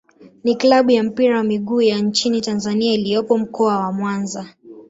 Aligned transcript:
ni 0.43 0.55
klabu 0.55 0.91
ya 0.91 1.03
mpira 1.03 1.37
wa 1.37 1.43
miguu 1.43 1.81
ya 1.81 1.97
nchini 1.99 2.41
Tanzania 2.41 2.93
iliyopo 2.93 3.37
Mkoa 3.37 3.79
wa 3.79 3.91
Mwanza. 3.91 4.55